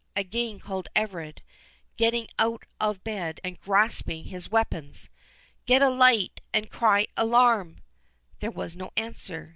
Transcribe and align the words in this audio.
again 0.15 0.57
called 0.59 0.87
Everard, 0.95 1.43
getting 1.95 2.27
out 2.39 2.65
of 2.79 3.03
bed 3.03 3.39
and 3.43 3.59
grasping 3.59 4.23
his 4.23 4.49
weapons—"Get 4.49 5.83
a 5.83 5.91
light, 5.91 6.41
and 6.51 6.71
cry 6.71 7.05
alarm!" 7.15 7.81
There 8.39 8.49
was 8.49 8.75
no 8.75 8.89
answer. 8.97 9.49